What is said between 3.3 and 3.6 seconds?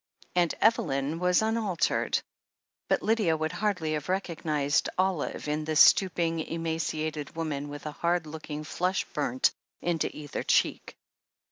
would